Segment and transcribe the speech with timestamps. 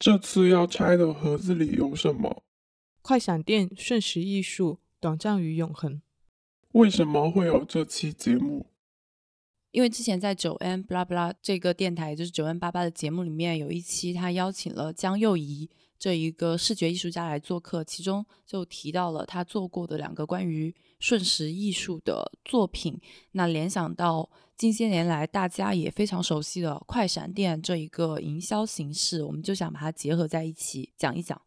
[0.00, 2.42] 这次要拆的盒子里有什么？
[3.02, 6.00] 快闪店瞬时艺术，短暂与永恒。
[6.72, 8.64] 为什么会有这期节目？
[9.72, 15.68] 因为之前在九 N 布拉布拉这个电台，也就是九 N 八八的节目里面，有一期他邀请了江幼仪
[16.00, 22.98] 这一个视觉艺术家来做客，其中就提到了他做过的两个关于瞬时艺术的作品。
[23.32, 31.38] 那联想到近些年来大家也非常熟悉的快闪店这一个营销形式，我们就想把它结合在一起讲一讲。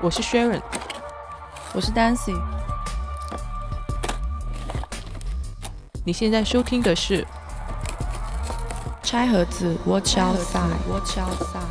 [0.00, 0.62] 我是 Sharon，
[1.74, 2.32] 我是 Dancy。
[6.06, 7.22] 你现在收听的是
[9.02, 10.76] 《拆盒子 Watch Outside》。
[10.90, 11.64] Watch Outside。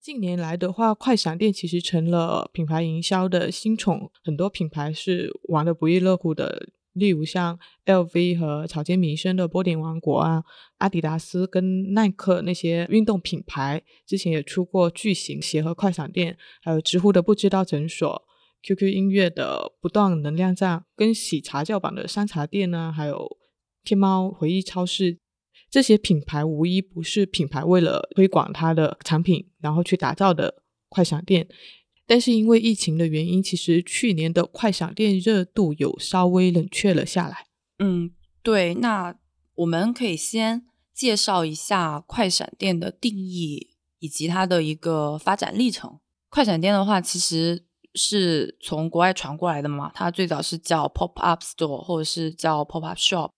[0.00, 6.68] 近年来的话，快闪店其实成了品牌营销的新宠，很多品牌是玩的不亦乐乎的。
[6.94, 7.56] 例如像
[7.86, 10.42] LV 和草间弥生的波点王国啊，
[10.78, 18.26] 阿迪达斯跟耐克那些运动品牌，之前也出过巨型鞋和快闪店，还有知乎的不知道诊所。
[18.62, 23.38] QQ 音乐的不断能量站，跟喜茶叫板的山茶店呢，还有
[23.82, 25.18] 天猫回忆超市，
[25.70, 31.48] 这些品牌无一不是品牌为了推广它的产品，然后去打造的快闪店。
[32.06, 37.46] 但是因为疫情的原因，其实去年的快闪店热度有稍微冷却了下来。
[37.78, 38.10] 嗯，
[38.42, 38.74] 对。
[38.74, 39.16] 那
[39.54, 46.00] 我们可以先介绍一下快闪店的定义以及它的一个发展历程。
[46.28, 47.64] 快闪店的话，其实。
[47.94, 49.90] 是从国外传过来的嘛？
[49.94, 53.30] 它最早是叫 pop up store，或者是叫 pop up shop。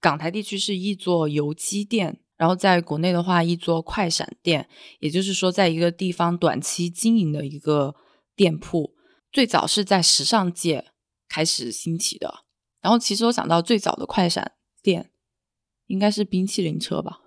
[0.00, 4.68] 港台地区是译作游击店，然后在国内的话译作快闪店。
[5.00, 7.94] 也就是说，在一个地方短期经营的一个
[8.36, 8.94] 店铺，
[9.32, 10.92] 最早是在时尚界
[11.28, 12.44] 开始兴起的。
[12.80, 15.10] 然后，其实我想到最早的快闪店
[15.86, 17.22] 应该是冰淇淋车吧？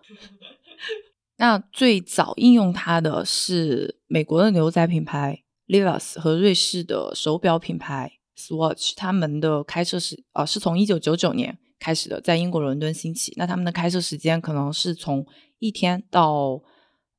[1.38, 5.43] 那最早应用它的是美国的牛仔品牌。
[5.70, 13.33] Livas 和瑞士的手表品牌 Swatch，他们的开设时呃是从一九九九年开始的，在英国伦敦兴起。
[13.38, 15.27] 那他们的开设时间可能是从
[15.60, 16.60] 一天到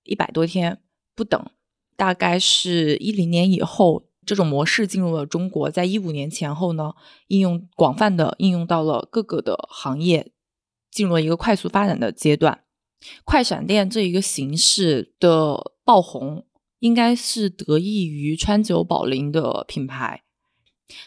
[0.02, 0.82] 一百多天
[1.14, 1.40] 不等。
[1.96, 5.70] 大概是一零年以后，这种模式进入了中国。
[5.70, 6.94] 在一五年前后呢，
[7.28, 10.32] 应用广泛的应用到了各个的行业，
[10.90, 12.64] 进入了一个快速发展的阶段。
[13.24, 16.46] 快闪店这一个形式的爆红。
[16.80, 20.24] 应该是得益于川久保玲的品牌。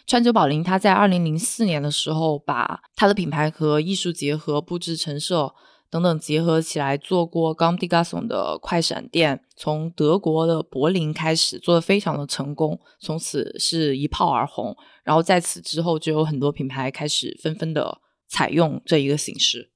[0.08, 5.54] 川久保玲，他在二零零四年的时候，把他的品牌和艺术结合、布置陈设
[5.90, 14.74] 等等结合起来，做过 g o m d i g a s o n 的快闪店，从德国的柏林开始，做的非常的成功，从此是一炮而红。
[15.04, 19.73] 然后在此之后，就有很多品牌开始纷纷的采用这一个形式。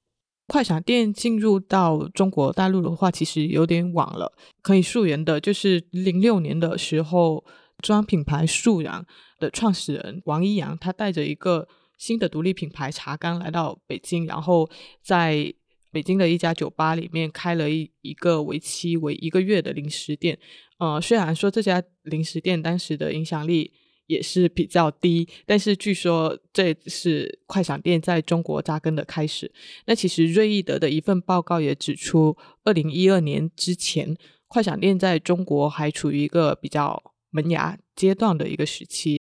[0.48, 4.32] 快闪店进入到中国大陆的话，其实有点晚了。
[4.62, 7.44] 可以溯源的，就是零六年的时候，
[7.82, 9.04] 装品牌素然
[9.38, 14.68] 的创始人王一阳，他带着一个新的独立品牌茶缸来到北京，然后
[15.02, 15.52] 在
[15.92, 20.38] 北京的一家酒吧里面开了一一个为期为一个月的零食店。
[20.78, 23.70] 呃，虽然说这家零食店当时的影响力。
[24.08, 29.50] 也是比较低，但是据说这是快闪店在中国扎根的开始。
[29.86, 34.16] 那其实瑞意德的一份报告也指出，二零一二年之前，
[34.48, 39.20] 快闪店在中国还处于一个比较萌芽阶段的一个时期，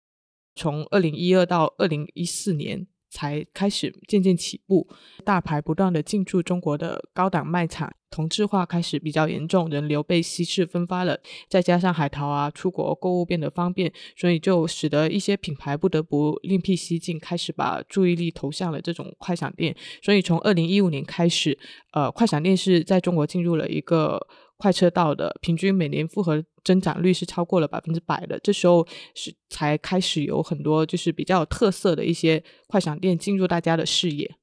[0.56, 2.88] 从二零一二到二零一四年。
[3.18, 4.88] 才开始渐渐起步，
[5.26, 11.20] 大牌不断的进驻中国的高档卖场，同质化开始比较严重，人流被稀释分发了，
[11.50, 19.76] 再加上海淘啊，出国购物变得方便，所以就使得一些品牌不得不另辟蹊径，开始把注意力投向了这种快闪店。
[20.04, 21.58] 所以从二零一五年开始，
[21.94, 24.28] 呃，快闪店是在中国进入了一个。
[24.58, 34.36] 快车道的平均每年复合增长率是超过了百分之百的，这时候是才开始有很多就是比较有特色的一些快闪店进入大家的视野。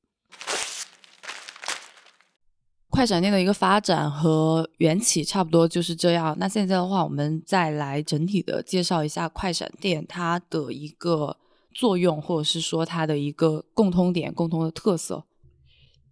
[2.88, 6.36] 快闪店的一个发展和缘起差不多就是这样。
[6.38, 11.36] 那现在的话，我们再来整体的介绍一下快闪店它的一个
[11.74, 15.24] 作用，或者是说它的一个共通点、共同的特色。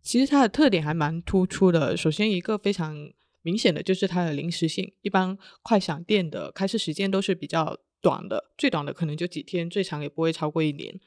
[0.03, 1.97] 其实它的特点还蛮突出的。
[1.97, 3.13] 首先，一个非常。
[3.43, 10.99] 明显的就是它的临时性，一般快闪店的开设时间都是比较短的，最短的可能就几天，最长也不会超过一年。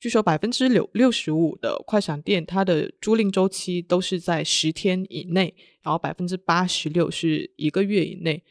[0.00, 8.42] 据说百分之六六十五的快闪店，它的租赁周期都是在十天以内，然后百分之八十六是一个月以内。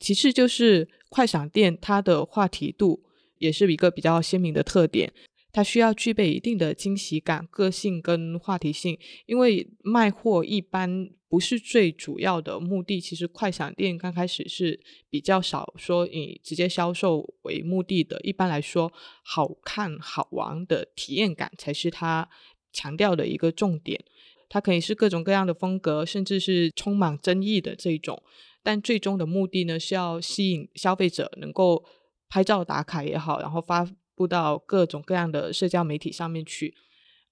[0.00, 3.02] 其次就是快闪店它的话题度
[3.38, 5.12] 也是一个比较鲜明的特点。
[5.52, 8.98] 它需要具备一定的惊喜感、个性跟话题性。
[9.26, 14.80] 因为卖货一般不是最主要的目的，其实快闪店刚开始是
[15.10, 18.20] 比较少说以直接销售为目的的。
[18.22, 18.92] 一般来说，
[19.24, 22.28] 好看好玩的体验感才是它
[22.72, 24.04] 强调的一个重点。
[24.48, 28.22] 它可以是各种各样的风格，甚至是充满争议的这种。
[28.62, 31.84] 但最终的目的呢，是要吸引消费者能够
[32.28, 33.84] 拍照打卡也好，然后发
[34.14, 36.72] 布到各种各样的社交媒体上面去。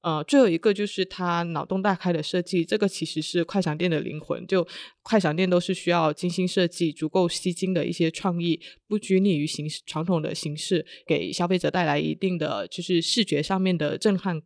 [0.05, 4.47] 呃，最后一个就是它脑洞大开的设计，这个其实是快闪店的灵魂。
[4.47, 4.67] 就
[5.03, 14.43] 快闪店都是需要精心设计、足够吸睛的一些创意，不拘泥于形传统的形式，给消费者带来一定的就是视觉上面的震撼。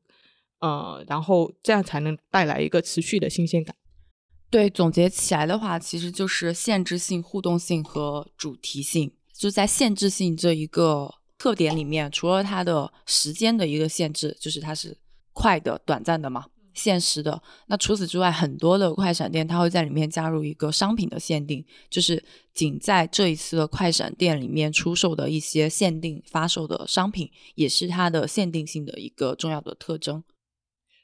[0.60, 3.74] 呃，然后这样才能带来一个持续的新鲜感。
[4.50, 9.12] 对，总结起来的话，其实就是限制性、互动性和主题性。
[9.36, 14.96] 就在限制性这一个特点里面，除了它的时间的一个限制，就是它是
[15.38, 17.40] 快的、短暂的嘛，限时的。
[17.68, 30.24] 那除此之外，很多的快闪店它会在里面加入一个商品的限定，就是仅在这一次的快闪店里面出售的一些限定发售的商品，也是它的限定性的一个重要的特征。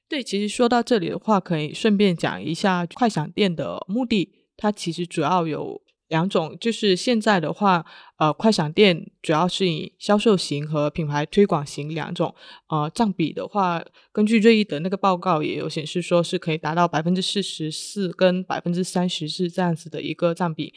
[0.09, 4.33] 对，其实说到这里的话，可以顺便讲一下快闪店的目的。
[4.57, 5.81] 它其实主要有
[6.15, 7.85] 两种，就是现在的话，
[8.19, 12.33] 呃，快闪店主要是以销售型和品牌推广型两种。
[12.69, 20.73] 呃，占比的话，根据瑞意的那个报告也有显示，说是可以达到百分之四十四跟百分之三十四这样子的一个占比。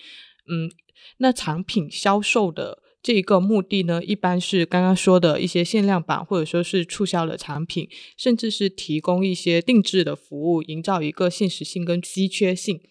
[0.49, 0.71] 嗯，
[1.19, 2.79] 那产品销售的。
[3.03, 7.87] 这一个目的呢，一般是刚刚说的一些限量版，或者说是促销的产品，
[8.17, 12.81] 甚至是提供一些定制的服务，营造一个现实性跟稀缺性。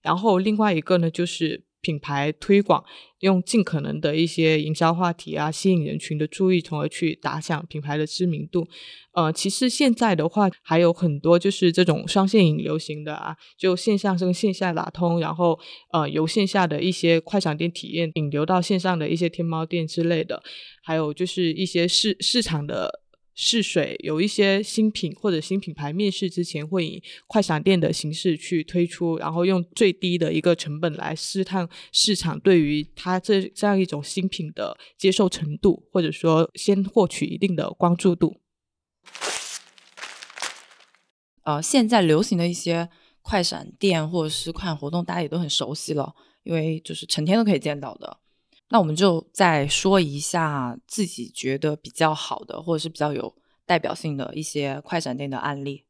[0.00, 1.67] 然后另外一个呢，就是。
[1.80, 2.84] 品牌推广
[3.20, 8.66] 用尽可能的一些营销话题啊，吸引人群的注意，从而去打响品牌的知名度。
[9.12, 15.58] 呃，其实现在的话还有很多就是这种双线引流型的啊，就线上跟线下打通，然后
[15.92, 20.42] 呃由线下的一些快闪店体验引流到线上的一些天猫店之类的，
[20.82, 23.02] 还有就是一些市市场的。
[23.40, 38.40] 试水有一些新品或者新品牌面试之前会以快闪店的形式去推出，然后用最低的一个成本来试探市场对于它这这样一种新品的接受程度，或者说先获取一定的关注度。
[41.44, 42.90] 呃，现在流行的一些
[43.22, 46.12] 快闪店或者是快闪活动，大家也都很熟悉了，
[46.42, 48.18] 因为就是成天都可以见到的。
[48.70, 53.34] 那我们就再说一下自己觉得比较好的，或者是比较有
[53.64, 55.84] 代表性的一些快闪店的案例。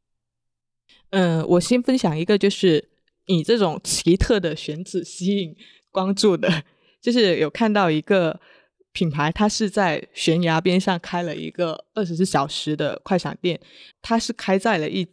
[1.10, 2.88] 嗯，我先分享一个，就是
[3.26, 5.56] 以这种奇特的选址吸引
[5.90, 6.64] 关注的，
[7.02, 8.40] 就是有看到一个
[8.92, 13.60] 品牌，它是在悬崖边上开了一个二十四小时的快闪店，
[14.00, 15.06] 它是开在了一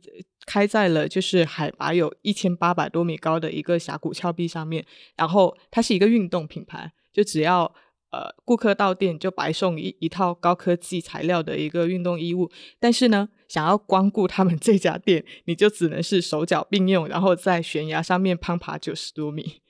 [0.45, 4.85] 开在了就是海拔有一千八百多米高的一个峡谷峭壁上面，
[5.15, 6.91] 然后它是一个运动品牌。
[7.15, 7.63] 就只要
[8.11, 19.61] 呃顾客到店就白送一一套高科技材料的一个运动衣物，但是呢，想要光顾他们这家店，你就只能是手脚并用，然后在悬崖上面攀爬九十多米。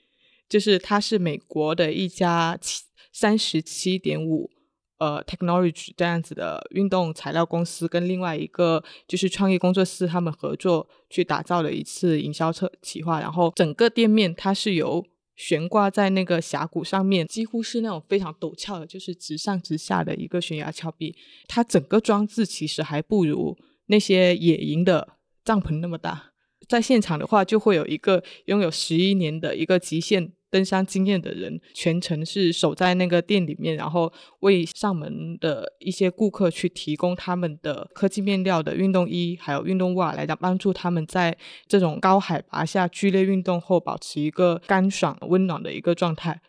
[0.49, 4.49] 就是它是美国的一家七三十七点五
[4.97, 15.05] 呃 technology 这样子的运动材料公司，跟另外一个就是创意工作室他们合作去打造了一次营销策企划，然后整个店面它是由。
[15.35, 21.15] 悬挂在那个峡谷上面，几乎是那种非常陡峭的，就是直上直下的一个悬崖峭壁。
[21.47, 26.31] 它整个装置其实还不如那些野营的帐篷那么大。
[26.67, 30.31] 在现场的话，就会有一个拥有十一年的一个极限。
[30.55, 34.09] 登山经验的人全程是守在那个店里面，然后
[34.39, 46.39] 为上门的一些顾客去提供他们的科技面料的运动衣，还有运动袜，来帮助他们在这种高海拔下剧烈运动后保持一个干爽温暖的一个状态。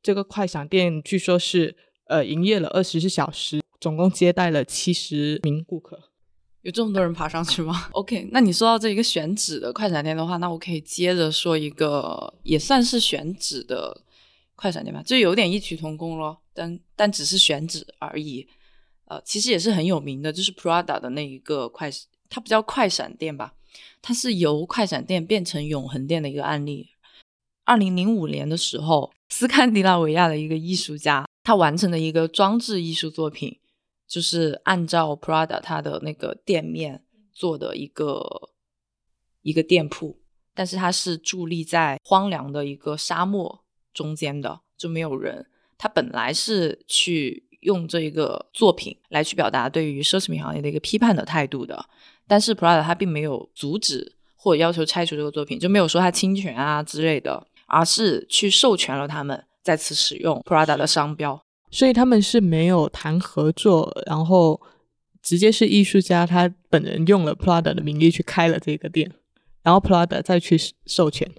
[0.00, 1.74] 这个快闪店据说是
[2.06, 5.98] 呃营业了二十四小时，总共接待了七十名顾客。
[6.66, 7.86] 有这么多人爬上去吗？
[7.94, 14.02] OK，那你说到这一个选址的快闪店的话，那我可以接着说一个也算是选址的
[14.56, 18.48] 快闪店吧，就有点异曲同工咯，但但只是选址而已。
[19.04, 21.88] 呃，其实也是很有名的，就是 Prada 的那一个快，
[22.28, 23.54] 它不叫快闪店吧？
[24.02, 26.88] 它是由快闪店变成永恒店的一个案例。
[27.64, 33.56] 二零零五年的时候，斯堪的纳维亚的一个艺术家，他完成了一个装置艺术作品。
[34.08, 38.50] 就是按照 Prada 它的那个店面做的一个
[39.42, 40.20] 一个店铺，
[40.54, 45.46] 但是它是伫立在荒凉的一个沙漠中间的，就没有人。
[45.78, 51.88] 它本来是去用这个作品来去表达对于奢侈品行业的一个批判的态度的。
[52.26, 61.45] 但是 Prada 它并没有阻止或者要求拆除这个作品，就没有说它侵权啊之类的，而是去授权了他们再次使用 Prada 的商标。
[61.70, 64.60] 所以他们是没有谈合作，然后
[65.22, 69.12] 直接是艺术家他本人用了 Prada 的名义去开了这个店，
[69.62, 70.56] 然后 Prada 再去
[70.86, 71.30] 授权。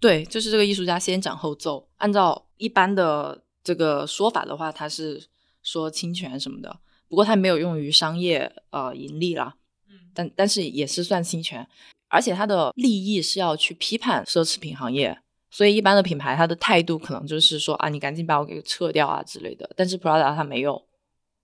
[0.00, 1.88] 对，就是这个艺术家先斩后奏。
[1.96, 5.26] 按照一般的这个说法的话，他是
[5.62, 9.54] 说侵权什么的，不过他没有用于商业呃盈利啦。
[9.88, 11.66] 嗯，但但是也是算侵权，
[12.08, 15.18] 而且他的利益是要去批判奢侈品行业。
[15.56, 19.70] 所以一般的品牌，它的态度可能就是说啊，你赶紧把我给撤掉啊之类的。
[19.76, 20.84] 但是 Prada 它没有，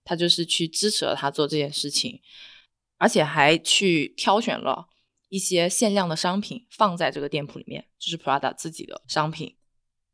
[0.03, 2.19] 它就是去支持了他做这件事情，
[2.97, 4.87] 而且还去挑选了
[5.29, 9.55] 一些限量的商品放在这个店铺里面，就是 Prada 自己的商品。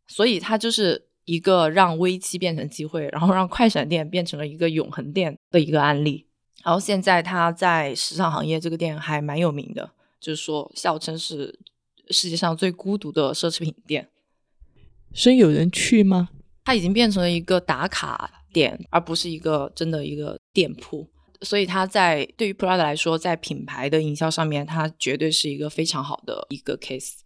[0.07, 6.27] 所以它就是一个让危机变成机会，然后让快闪店变成了一个永恒店的一个案例。
[6.63, 9.89] 然后现在它在时尚行业这个店还蛮有名的，
[10.19, 11.59] 就是说笑称是。
[12.09, 14.09] 世界上最孤独的奢侈品店，
[15.13, 16.29] 所以有人去吗？
[16.65, 21.09] 它已经变成了一个打卡点，而不是一个真的一个店铺。
[21.41, 27.19] 所以它在对于 Prada 来说，在品牌的营销上面，它绝对是一个非常好的一个 case。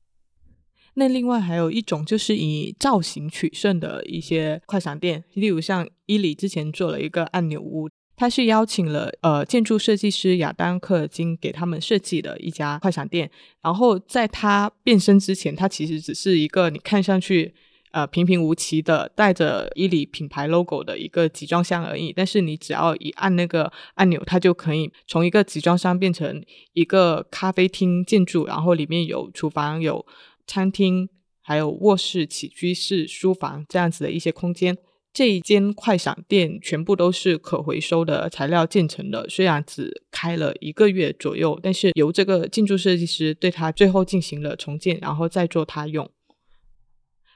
[0.96, 7.90] 那另外还有一种就是以造型取胜的一些快闪店，例如像伊里之前做了一个按钮屋。
[8.16, 13.32] 他是邀请了呃建筑设计师亚当克金给他们设计的一家快闪店，
[13.64, 17.52] 然后在他变身之前，他其实只是一个你看上去
[17.92, 22.14] 呃平平无奇的带着伊犁品牌 logo 的一个集装箱而已。
[22.16, 30.06] 但是你只要一按那个按钮，它就可以从一个集装箱变成一个咖啡厅建筑，然后里面有厨房、有
[30.46, 31.10] 餐厅，
[31.42, 34.78] 还有卧室、起居室、书房这样子的一些空间。
[35.14, 46.10] 这一间快闪店全部都是可回收的材料建成的，虽然只开了一个月左右，但是由这个建筑设计师对它最后进行了重建，然后再做它用。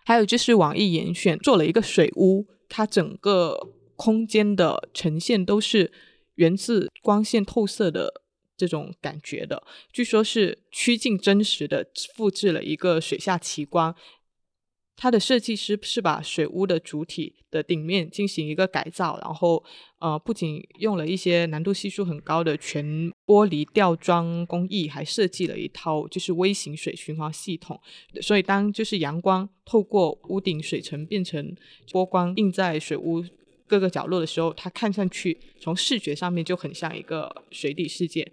[0.06, 5.92] 还有就是网易严选做了一个水屋，它整个空间的呈现都是
[6.36, 8.22] 源自光线透射的
[8.56, 13.94] 这种感觉的，据说是趋近真实的复制了一个水下奇观。
[14.98, 19.62] 它的设计师是把水屋的主体的顶面进行一个改造，然后
[20.00, 22.86] 呃，不仅用了一些难度系数很高的全
[23.26, 27.80] 玻璃吊装工艺，还设计了一套就是微型水循环系统。
[28.22, 31.56] 所以当就是阳光透过屋顶水层变成
[31.92, 33.24] 波光映在水屋
[33.68, 38.32] 各个角落的时候，它看上去从视觉上面就很像一个水底世界。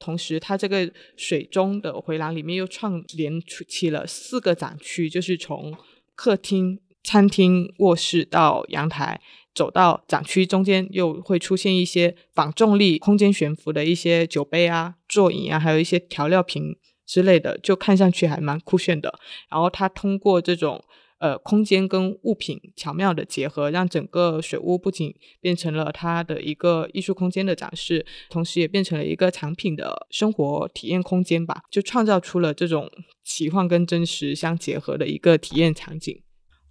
[0.00, 3.38] 同时，它这个水中的回廊里面又串联
[3.68, 5.76] 起了四个展区，就是从
[6.20, 9.22] 客厅、餐厅、卧室到阳台，
[9.54, 19.18] 走到展区中间，又会出现一些仿重力空间悬浮的一些酒杯啊、座椅啊，还有一些调料瓶之类的，就看上去还蛮酷炫的。
[19.48, 20.84] 然后它通过这种
[21.20, 32.90] 呃空间跟物品巧妙的结合，让整个水屋不仅变成了它的一个艺术空间的展示，同时也变成了一个产品的生活体验空间吧，就创造出了这种。
[33.22, 36.20] 奇幻跟真实相结合的一个体验场景。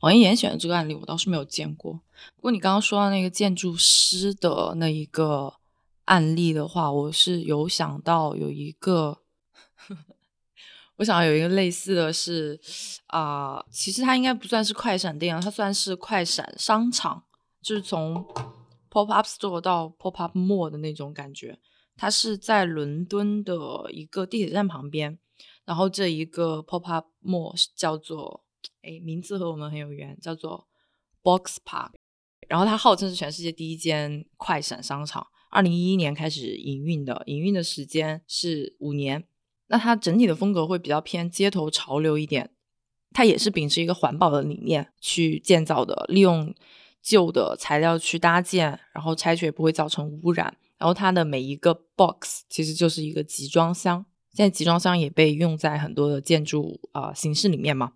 [0.01, 2.01] 网易严选的这个案例我倒是没有见过。
[2.35, 5.53] 不过你刚刚说到那个建筑师的那一个
[6.05, 9.19] 案例的话，我是有想到有一个，
[10.99, 12.59] 我想有一个类似的是
[13.07, 17.23] 啊，其实它应该不算是快闪店啊，它算是快闪商场，
[17.61, 18.15] 就是从
[18.91, 21.57] pop up store 到 pop up mall 的那种感觉。
[21.95, 23.55] 它是在伦敦的
[23.91, 25.17] 一个地铁站旁边。
[25.63, 28.43] 然后这一个 pop up mall 叫做，
[28.81, 30.67] 哎，名字和我们很有缘，叫做
[31.21, 31.91] Box Park。
[32.49, 39.25] 然后它号称是全世界第一间快闪商场，二零一一年开始营运的，营运的时间是五年。
[39.69, 42.49] 那它整体的风格会比较偏街头潮流一点，
[43.13, 46.53] 它也是秉持一个环保的理念去建造的，利用
[47.01, 50.57] 旧的材料去搭建，然后拆去也不会造成污染。
[50.77, 54.05] 然后它的每一个 box 其实就是一个集装箱。
[54.33, 57.91] 现在集装箱也被用在很多的建筑啊形式里面嘛，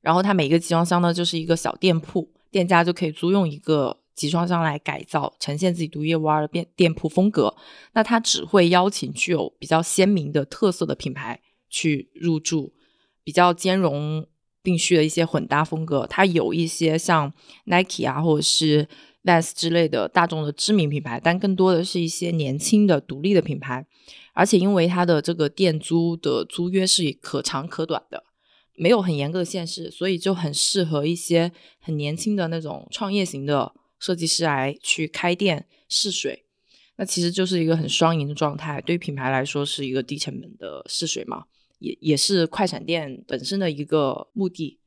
[0.00, 7.56] 然后它每一个集装箱呢就是一个小店铺，店家就可以租用一个集装箱来改造，呈现自己独一无二的店店铺风格。
[7.94, 12.74] 那它只会邀请具有比较鲜明的特色的品牌去入驻，
[13.24, 14.26] 比较兼容
[14.62, 16.06] 并蓄的一些混搭风格。
[16.06, 17.32] 它有一些像
[17.64, 18.86] Nike 啊或者是
[19.24, 23.86] Vans 之类的大众的知名品牌，但更多的是一些年轻的独立的品牌。
[24.34, 28.24] 而且因为它的这个店租的租约是可长可短的，
[28.76, 36.46] 没有很严格的限制，所以就很适合一些很年轻的那种创业型的设计师来去开店试水。
[36.96, 41.44] 那其实就是一个很双赢的状态，对于品牌来说是一个低成本的试水嘛，
[41.78, 44.78] 也也是快闪店本身的一个目的。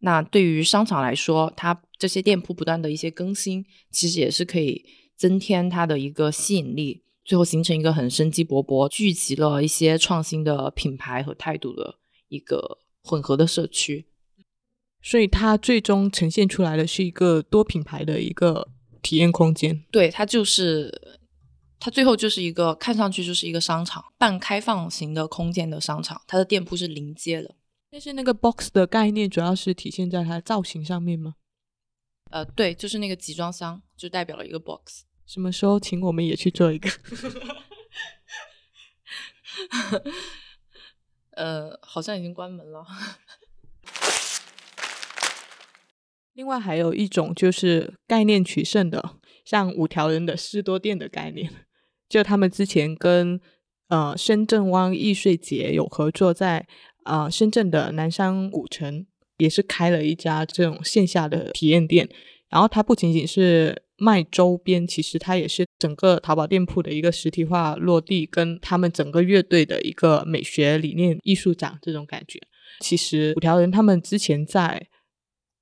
[0.00, 4.84] 那对于商场来说，它这些店铺不断的一些更新，其实也是可以
[5.14, 11.98] 增添它的一个吸引力，最后形成一个很生机勃勃、聚集了一些创新的品牌和态度的
[12.28, 14.06] 一个混合的社区。
[15.02, 18.68] 所以它最终呈现出来的是一个多品牌的一个
[19.02, 19.84] 体验空间。
[19.90, 21.18] 对，它就是
[21.78, 27.54] 它最后就是一个看上去就是一个商场，半开放型的空间的商场，它的店铺是临街的。
[27.90, 31.34] 但是那个 box 的概念主要是体现在它的造型上面吗？
[32.30, 35.02] 呃，对，就是那个集装箱就代表了一个 box。
[35.26, 36.88] 什么时候请我们也去做一个？
[41.32, 42.86] 呃，好像已经关门了。
[46.32, 51.50] 另外还有一种就是概念取胜的，像五条人的士多店的概念，
[52.08, 53.38] 就他们之前跟
[53.88, 56.66] 呃深圳湾易碎节有合作，在
[57.02, 59.06] 啊深圳的南山古城
[59.38, 62.08] 也是开了一家这种线下的体验店，
[62.48, 72.38] 然后它不仅仅是卖周边，其实它也是整个淘宝店铺的一个实体化落地，跟他们整个乐队的一个美学理念艺术展这种感觉。
[72.78, 74.86] 其实五条人他们之前在。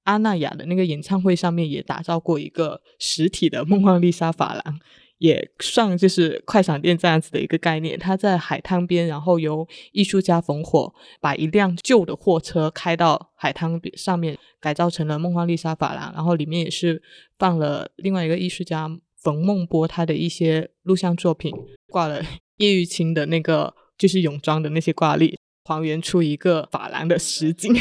[0.09, 4.81] 阿那亚的那个演唱会上面也打造过一个实体的梦幻丽莎法郎，
[5.19, 7.99] 也算就是快闪店这样子的一个概念。
[7.99, 16.11] 它在海滩边，然后由艺术家冯火把一辆旧的货车开到海滩上面，改造成了梦幻丽莎法郎。
[16.15, 17.03] 然后里面也是
[17.39, 21.55] 放了另外一个艺术家冯梦波他的一些录像作品，
[21.91, 22.23] 挂了
[22.57, 27.75] 叶玉卿的那个就是泳装的那些挂历，还原出一个法郎的实景。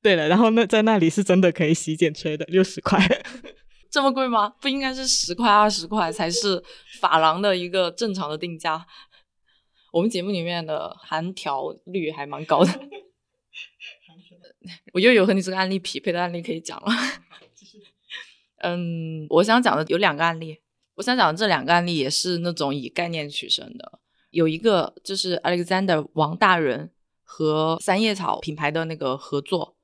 [0.00, 2.98] 对了，然后那在那里是真的可以洗剪吹的，六十块，
[3.90, 4.50] 这么贵吗？
[4.60, 6.62] 不应该是十块、二十块才是
[7.00, 8.86] 法郎的一个正常的定价。
[9.90, 12.70] 我们节目里面的含条率还蛮高的，
[14.92, 16.92] 我又有和你这个案例匹配的案例可以讲了。
[18.58, 20.58] 嗯，我想讲的有两个案例，
[20.94, 23.98] 我想讲的这两个案例也是那种以概念取胜的。
[24.30, 26.92] 有一个就是 Alexander 王大人
[27.24, 29.77] 和三叶草品牌的那个合作。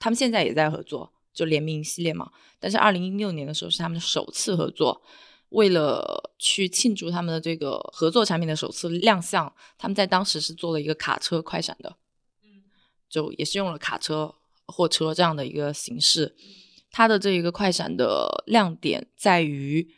[0.00, 2.32] 他们现在也在合作，就联名系列嘛。
[2.58, 5.02] 但是二零一六年的时候是他们的首次合作，
[5.50, 11.96] 为了去庆祝他们的这个合作产品的首次亮相，他们在当时是做了一个卡车快闪的，
[12.42, 12.64] 嗯，
[13.08, 14.34] 就也是用了卡车、
[14.66, 16.34] 货车这样的一个形式。
[16.90, 19.94] 它的这一个快闪的亮点在于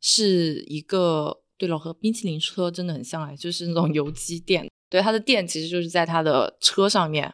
[0.00, 4.68] 是一个，对了，和冰淇淋车真的很像哎，就是那种游击店。
[4.88, 7.32] 对，它的店其实就是在它的车上面。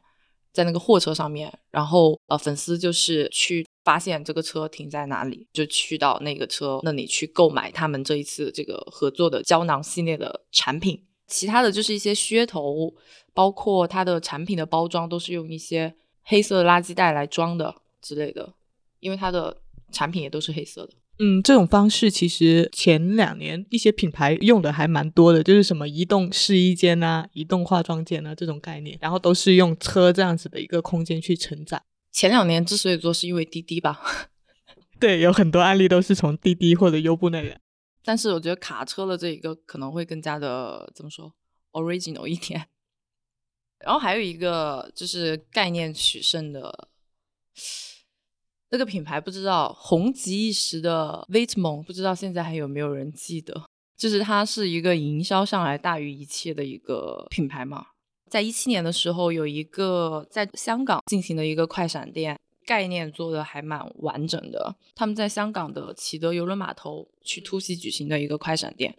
[0.58, 11.00] 在那个货车上面，然后呃，粉丝就是去发现这个车停在哪里，就去到那个车那里去购买他们这一次这个合作的胶囊系列的产品。
[11.28, 12.92] 其他的就是一些噱头，
[13.32, 15.94] 包括它的产品的包装都是用一些
[16.24, 18.52] 黑色垃圾袋来装的之类的，
[18.98, 19.58] 因为它的
[19.92, 20.94] 产品也都是黑色的。
[21.20, 31.82] 嗯，这种方式其实前两年一些品牌用的还蛮多的，就是什么移动试衣间啊、移动化妆间啊这种概念，然后都是用车这样子的一个空间去承载。
[32.12, 34.00] 前两年之所以做，是因为滴滴吧？
[35.00, 37.54] 对，有很多案例都是从滴滴或者优步那里。
[38.04, 41.34] 但是我觉得卡车的这一个可能会更加的怎么说
[41.72, 42.68] ，original 一点。
[43.80, 46.88] 然后还有一个就是概念取胜的。
[48.70, 53.64] 那个品牌不知道红极一时的 Vitmon，不知道现在还有没有人记得？
[53.96, 57.86] 就是它是一个营销上来大于一切的一个品牌嘛。
[58.30, 64.76] 在一七年的时候，有一个在香港进行的一个快闪店，概念做的还蛮完整的。
[64.94, 68.94] 他们在香港的启德邮轮码头去突袭举行的一个快闪店。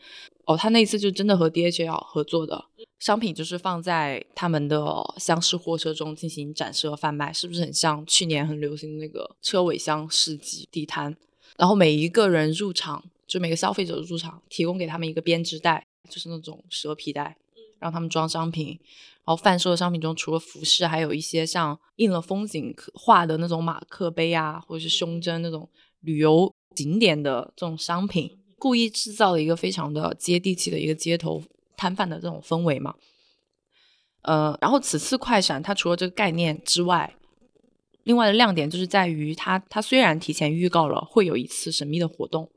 [0.45, 2.65] 哦，他那一次就真的和 DHL 合作的。
[2.97, 4.83] 商品就是放在他们的
[5.17, 11.15] 厢式货车中进行展示和贩卖，是不是很像去年很流行的那个车尾箱市集地摊？
[11.55, 17.37] 然后每一个人入场，就每个消费者入场，提供给他们一个编织袋，就是那种蛇皮袋，
[17.79, 18.79] 让他们装商品。
[19.25, 25.69] 然后贩售的商品中，除了服饰，还有一些像印了风景画的那种马克杯啊，或者是胸针那种
[26.01, 31.43] 旅游景点的这种商品，故意制造了一个非常的接地气的一个街头。
[31.77, 32.93] 摊贩的这种氛围嘛，
[34.23, 37.15] 呃，然后此次快闪它除了这个概念之外，
[38.03, 42.51] 另外的亮点就是在于它，它虽然提前预告了会有一次神秘的活动，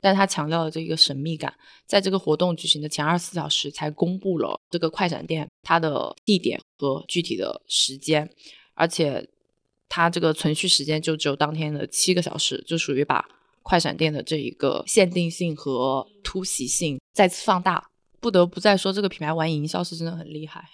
[0.00, 1.52] 但他强调了这个神秘感，
[1.86, 8.30] 在这个活动举行的前二十四小时才公布了这个快闪店它的地点和具体的时间，
[8.74, 9.28] 而且
[9.88, 13.26] 它这个存续时间就只有当天的七个小时，就属于把
[13.62, 17.88] 快闪店的这一个限定性和突袭性再次放大。
[18.18, 20.68] 不得不再说，这个品牌玩营销是真的很厉害。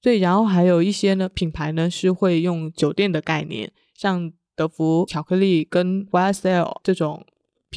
[0.00, 7.24] 对，然后还有一些呢，品牌呢是会用酒店的概念，像德芙巧克力跟 YSL 这种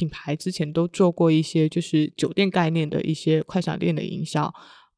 [0.00, 4.50] 品牌之前都做过一些就是酒店概念的一些快闪店的营销。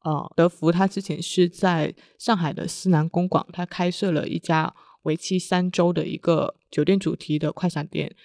[0.05, 8.15] 呃，德芙它之前是在上海的思南公馆，它开设了一家为期三周的一个酒店主题的快闪店。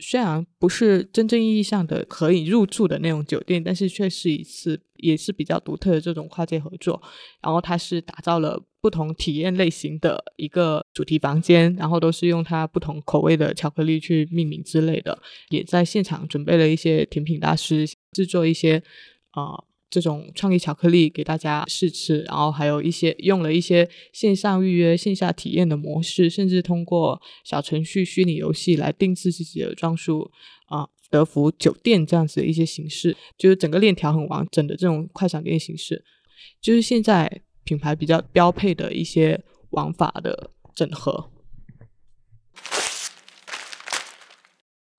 [0.00, 7.02] 虽然不是真正意义上的可以入住的那种酒店，但是却是一次也是比较独特的这种跨界合作。
[7.42, 15.18] 然后它是打造了不同体验类型的一个主题房间，然后都是用它不同口味的巧克力去命名之类的。
[15.50, 18.82] 也在现场准备了一些甜品大师制作一些
[19.30, 19.64] 啊。
[19.90, 30.30] 这种创意巧克力给大家试吃，然后还有一些用了一些线上预约、线下体验的模式，甚至通过小程序、虚拟游戏来定制自己的装束
[30.66, 36.04] 啊，德芙酒店这样子的一些形式，就是整个链条很完整的这种快闪店形式，
[36.60, 41.30] 就是现在品牌比较标配的一些玩法的整合。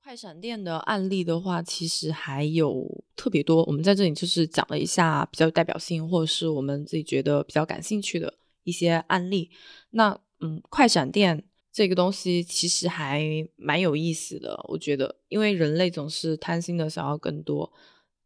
[0.09, 3.63] 快闪店的案例的话，其实还有特别多。
[3.65, 9.51] 我们在这里就是讲了一下比较有代表性，或者是我们自己觉得比较感兴趣的一些案例。
[9.91, 13.23] 那嗯，快闪店这个东西其实还
[13.55, 17.71] 蛮有意思的，我觉得，因为人类总是贪心的想要更多。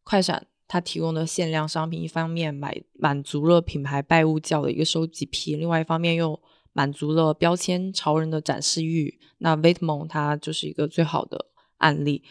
[0.06, 6.42] 快闪它提供的限量商品，一方面买满足了品牌拜物教的一个收集癖，另外一方面又
[6.72, 9.20] 满足了标签潮人的展示欲。
[9.40, 11.48] 那 Vetements 它就是一个最好的。
[11.84, 12.24] 案例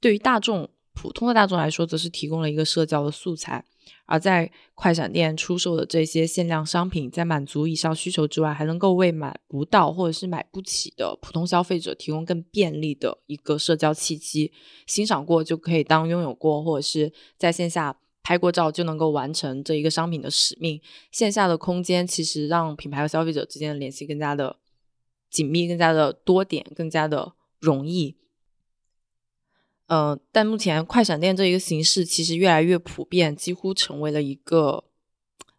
[0.00, 3.64] 对于大众普通的大众来说，则是提供了一个社交的素材。
[4.06, 14.52] 而在快闪店出售的这些限量商品，在满足以上需求之外，还能够为买不到或者是买不起的普通消费者提供更便利的一个社交契机。
[14.86, 20.80] 欣赏过就可以当拥有过，或者是在线下拍过照就能够完成这一个商品的使命。
[21.10, 24.56] 线下的空间其实让品牌和消费者之间的联系更加的
[25.30, 28.16] 紧密，更加的多点，更加的容易。
[29.86, 34.84] 嗯，但目前快闪店这一个形式其实越来越普遍，几乎成为了一个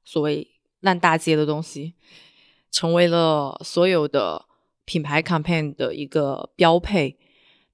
[0.04, 0.48] 所谓
[0.80, 1.94] 烂大街的东西，
[2.72, 4.46] 成为了所有的
[4.84, 7.20] 品牌 campaign 的一个标配。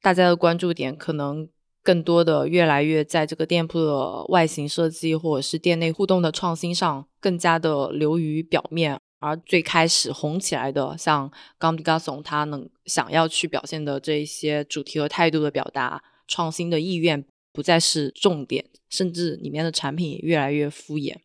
[0.02, 1.48] 大家的关注点可能
[1.82, 9.00] 更多的越来越在这个店铺的外形设计或者是店内互动的创新上，更加的流于表面。
[9.20, 16.04] 而最开始红起来的，像 g a m b i g a s o n 他能想要去表现的这一些主题和态度的表达。
[16.32, 21.18] 创新的意愿不再是重点，甚至里面的产品也越来越敷衍。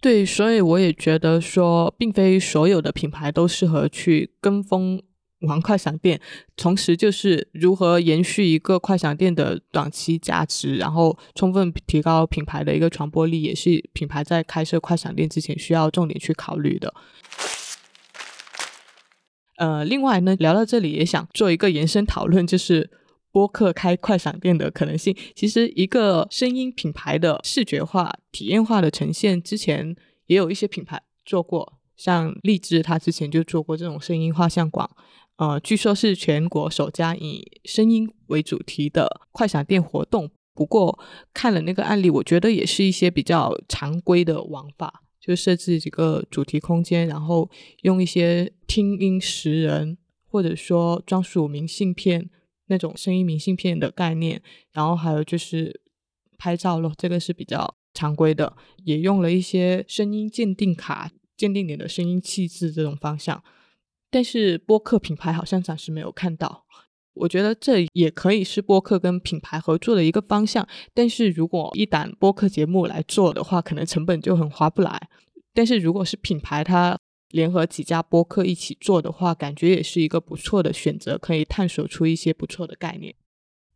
[0.00, 5.02] 对，所以我也觉得说，并非所有的品牌都适合去跟风
[5.40, 6.18] 玩快闪店。
[6.56, 16.94] 同时，就是如何延续一个快闪店的短期价值，然后充分提高品牌的一个传播力，也是品牌在开设快闪店之前需要重点去考虑的。
[19.58, 22.90] 呃，另外呢，聊到这里也想做一个延伸讨论，就是。
[23.32, 34.88] 播客开快闪店的可能性，其实一个声音品牌的视觉化、体验化的呈现，之前也有一些品牌做过，像荔枝，它之前就做过这种声音画像馆，
[35.36, 40.30] 呃，据说是全国首家以声音为主题的快闪店活动。
[40.54, 40.98] 不过
[41.32, 47.48] 看了那个案例，我觉得也是一些比较常规的玩法，就设置几个主题空间，然后
[47.80, 49.96] 用一些听音识人，
[50.28, 52.28] 或者说专属明信片。
[52.72, 55.82] 那种声音明信片的概念，然后还有就是
[56.38, 63.44] 拍照咯，这个是比较常规的，也用了一些声音鉴定卡，鉴定你的声音气质这种方向。
[64.10, 66.64] 但是播客品牌好像暂时没有看到，
[67.12, 70.66] 我觉得这也可以是播客跟品牌合作的一个方向。
[70.94, 75.08] 但是如果一档播客节目来做的话，可能成本就很划不来。
[75.52, 76.98] 但是如果是品牌，它
[77.32, 83.14] 联合几家播客一起做的话，感觉也是一个不错的选择，可以探索出一些不错的概念。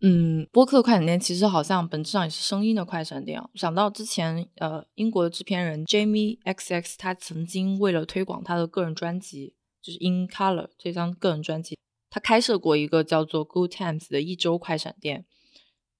[0.02, 3.42] 嗯，播客快闪店其实好像本质上也是声音的快闪店。
[3.54, 11.78] 想到之前，呃，英国的制片人 Jamie XX，他曾经为了推广他的个人专辑，就是 In Color 这张个人专辑，
[12.10, 15.24] 他开设过一个叫做 Good Times 的一周快闪店，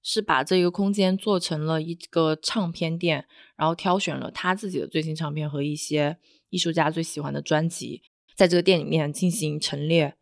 [0.02, 6.18] 是把这个空间做成了一个唱片店，然后挑选了他自己的最新唱片和一些。
[6.56, 8.00] 艺术家最喜欢的专辑，
[8.34, 10.14] 在这个店里面进行陈列。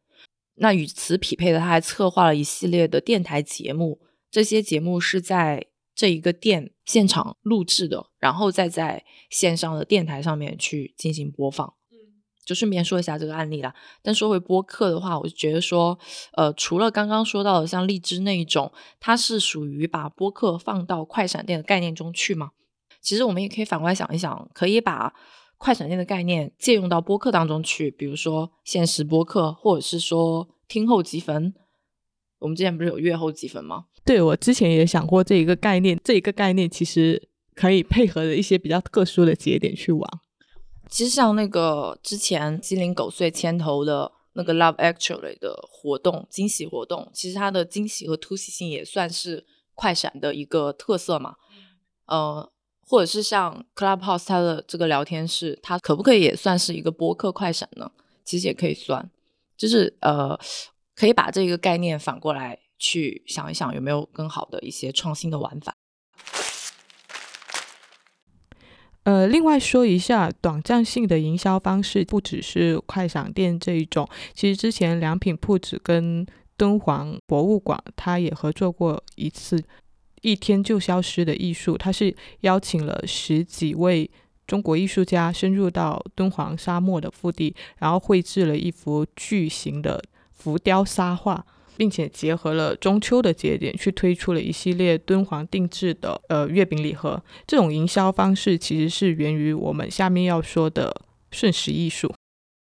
[0.57, 4.01] 那与此匹配的，他还策划了一系列的电台节目。
[4.33, 11.73] 这些节目是在这一个店现场录制的，然后再在线上的电台上面去进行播放。
[12.45, 13.73] 就顺便说一下这个案例啦。
[14.03, 15.99] 但说回播客的话，我就觉得说，
[16.33, 18.71] 呃，除了刚刚说到的像荔枝那一种，
[19.01, 22.51] 它是属于把播客放到快闪店的概念中去嘛？
[23.01, 25.15] 其实我们也可以反过来想一想，可以把
[25.65, 31.55] 快闪店的概念借用到播客当中去，比如说限时播客，或者是说听后积分。
[32.41, 33.87] 我们之前不是有月后积分吗？
[34.05, 40.07] 对我之前也想过这一个概念，这一个概念其实可以配合着一些比较特殊的节点去玩。
[40.91, 51.37] 其实像那个之前鸡零狗碎牵头的那个 Love Actually 的活动，惊喜活动，其实它的惊喜和突袭性也算是快闪的一个特色嘛。
[52.05, 52.53] 呃，
[52.87, 57.91] 或者是像 Clubhouse 它的这个聊天室，它可不可以也算是一个播客快闪呢？
[58.25, 59.11] 其实也可以算，
[59.57, 60.39] 就是呃，
[60.95, 65.75] 可以把这个概念反过来去想一想，有没有更好的一些创新的玩法。
[69.03, 79.63] 呃，另外说一下，短暂性的营销方式不只是快闪店这一种，其实之前良品铺子跟敦煌博物馆，它也合作过一次
[80.25, 84.11] 一天就消失的艺术，它是邀请了十几位
[84.47, 91.47] 中国艺术家深入到敦煌沙漠的腹地，然后绘制了一幅巨型的浮雕沙画。
[91.77, 97.21] 并且结合了中秋的节点，去推出了一系列敦煌定制的呃月饼礼盒。
[97.49, 100.95] 这种营销方式其实是源于我们下面要说的
[101.33, 102.15] 瞬时艺术。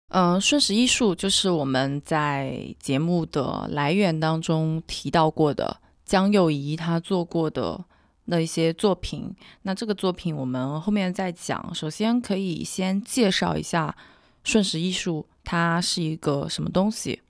[0.10, 7.86] 嗯，瞬时艺术就是我们在节目的来源当中提到过的江幼仪她做过的
[8.26, 9.32] 那一些作品。
[9.62, 11.76] 那这个作品我们后面再讲。
[11.76, 13.96] 首先可以先介绍一下
[14.43, 17.22] 瞬时艺术，它是一个什么东西。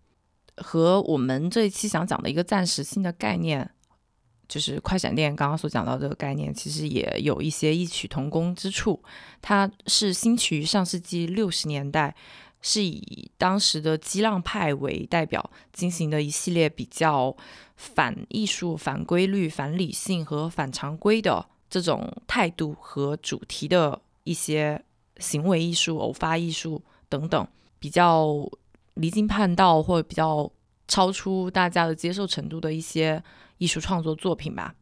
[0.55, 3.69] 和我们这一期想讲的一个暂时性的概念，
[4.47, 9.03] 就是快闪店刚刚所讲到这个概念，其实也有一些异曲同工之处。
[9.39, 12.15] 它是兴起于上世纪六十年代，
[12.61, 17.35] 是以当时的激浪派为代表进行的一系列比较
[17.75, 24.83] 反艺术、反规律、反理性和反常规的这种态度和主题的一些
[25.17, 27.47] 行为艺术、偶发艺术等等，
[27.79, 28.49] 比较。
[28.99, 30.51] 离经叛道或者比较
[30.87, 33.23] 超出大家的接受程度的一些
[33.59, 34.73] 艺术创作作品吧。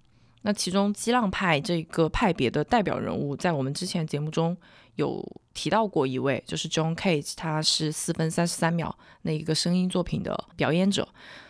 [0.43, 4.55] 那其中激浪派这个派别的代表人物，在我们之前节目中
[4.95, 11.07] 有提到过一位，就是 John Cage，他是四分三十三秒那一个声音作品的表演者，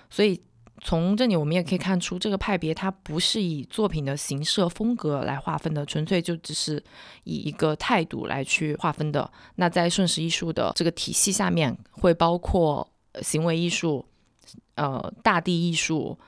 [0.10, 0.41] 所以。
[0.81, 6.84] 从这里我们也可以看出，这个派别它不是以作品的形式风格来划分的，纯粹就只是
[7.23, 9.31] 以一个态度来去划分的。
[9.55, 12.88] 那在瞬时艺术的这个体系下面，会包括
[13.21, 14.05] 行为艺术、
[14.75, 16.19] 呃大地艺术、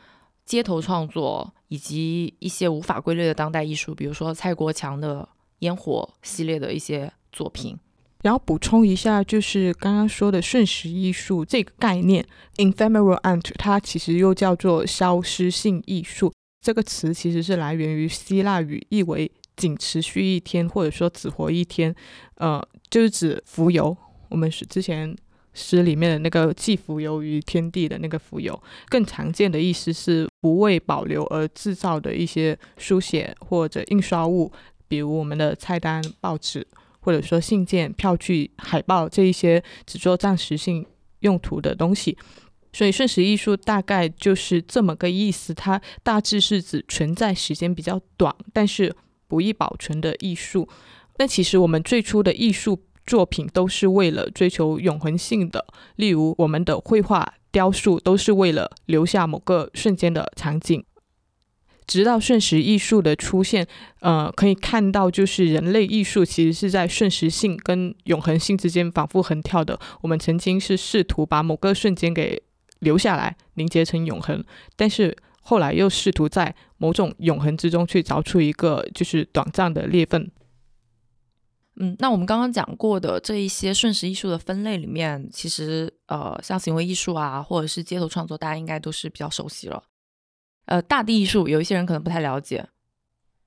[0.46, 5.28] 街头创作以及一些无法归类的当代艺术，比如说蔡国强的
[5.60, 7.78] 烟火系列的一些作品。
[8.24, 12.26] 然后补充一下，就是刚刚说的瞬时艺术这个概念
[12.58, 16.34] ，ephemeral art，它其实又叫做消失性艺术。
[16.60, 21.96] 这个词其实是来源于希腊语，意为仅持续一天，或者说只活一天。
[22.36, 23.96] 呃，就是指浮游。
[24.30, 25.16] 我们是之前
[25.54, 28.60] 诗里面的那个寄浮游于天地的那个浮游。
[28.90, 34.52] 更常见的意思是不为保留而制造的一些书写或者印刷物，
[34.88, 36.68] 比如我们的菜单、报纸。
[37.00, 40.86] 或者说信件、票据、海报这一些只做暂时性
[41.20, 42.18] 用途的东西，
[42.74, 45.54] 所以瞬时艺术大概就是这么个意思。
[45.54, 48.94] 它大致是指存在时间比较短，但是
[49.26, 50.68] 不易保存的艺术。
[51.16, 60.84] 但其实我们最初的艺术作品都是为了追求永恒性的，例如我们的绘画、雕塑都是为了留下某个瞬间的场景。
[61.88, 63.66] 直到瞬时艺术的出现，
[64.02, 69.80] 呃，可以看到，就是人类艺术其实是在瞬时性跟永恒性之间反复横跳的。
[70.02, 72.44] 我们曾经是试图把某个瞬间给
[72.80, 74.44] 留下来，凝结成永恒，
[74.76, 80.30] 但是后来又试图在某种永恒之中去找出一个就是短暂的裂缝。
[81.80, 89.84] 嗯，那我们刚刚讲过的这一些瞬时艺术的分类里面，其实呃，像行为艺术啊，或者是街头创作，大家应该都是比较熟悉了。
[90.68, 92.68] 呃，大地艺术有一些人可能不太了解。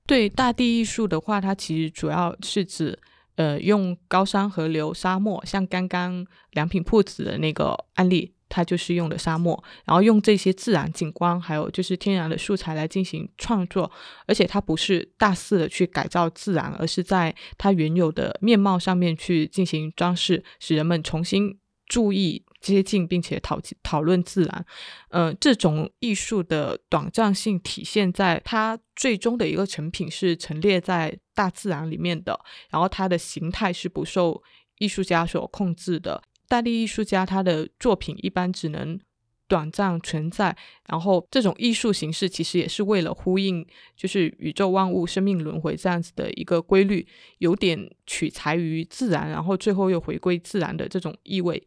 [0.05, 2.97] 对大地艺术的话，它其实主要是指，
[3.35, 13.89] 呃，用高山、河流、沙漠，像刚刚良品铺子的那个案例，它就是用的沙漠，然后用这些自然景观，还有就是天然的素材来进行创作，
[14.25, 22.43] 而且它不是大肆的去改造自然，而是在它原有的面貌上面去进行装饰，使人们重新注意。
[22.61, 24.65] 接近并且讨讨论自然，
[25.09, 34.41] 嗯，这种艺术的短暂性体现在它最终的一个成品是陈列在大自然里面的，然后它的形态是不受
[34.77, 38.99] 艺术家所控制的，大地艺术家他的作品一般只能
[39.47, 40.55] 短暂存在，
[40.87, 43.65] 然后这种艺术形式其实也是为了呼应
[43.97, 47.05] 就是宇宙万物生命轮回这样子的一个规律，
[47.39, 51.61] 有点取材于自然，然后最后又回归自然的这种意味。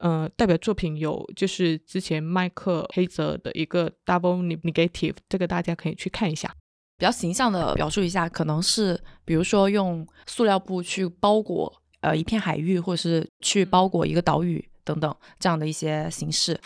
[0.00, 6.54] 呃，代表作品有就是之前麦克黑泽的一个 Double Negative，这个大家可以去看一下。
[6.96, 16.58] 比较形象的表述一下，可能是比如说用塑料布去包裹呃一片海域，或者是去包裹一个岛屿等等这样的一些形式。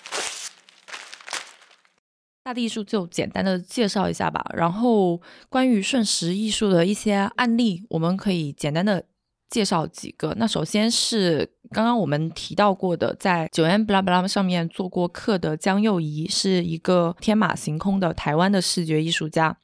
[2.44, 9.04] 大地艺术就简单的介绍一下吧，然后关于瞬时艺术的一些案例，我们可以简单的。
[9.54, 19.56] 介绍几个，那首先是刚刚我们提到过的，在九 M 布拉布拉上面做过客的江佑仪，是一个天马行空的台湾的视觉艺术家。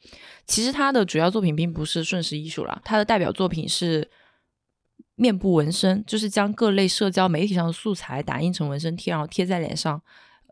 [0.47, 4.09] 其实他的主要作品并不是瞬时艺术啦，他的代表作品是
[5.17, 10.01] 面部纹身，就是将各类社交媒体上的素材打印成纹身贴，然后贴在脸上，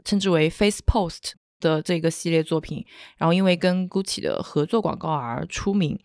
[0.05, 2.85] 称之为 Face Post 的这个系列作品。
[3.17, 5.97] 然后因为跟 Gucci 的合作广告而出名。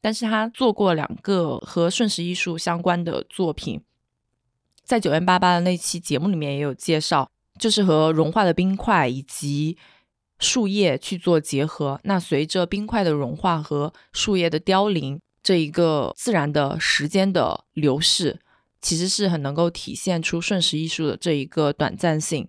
[0.00, 3.82] 但是他做过两个和瞬时艺术相关的作品，
[4.84, 9.76] 在九元八八的那期节目里面也有介绍，就是和融化的冰块以及
[10.38, 12.00] 树叶去做结合。
[12.04, 18.40] 那随着冰块的融化和树叶的凋零，这一个自然的时间的流逝，
[18.80, 22.48] 其实是很能够体现出瞬时艺术的这一个短暂性。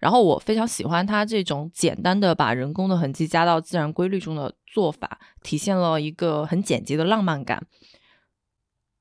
[0.00, 7.64] 然后我非常喜欢他这种简单的把人工的痕迹加到自然规律中的做法，体现了一个很简洁的浪漫感。